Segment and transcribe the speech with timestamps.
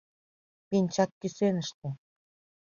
[0.69, 1.89] —Пинчак кӱсеныште.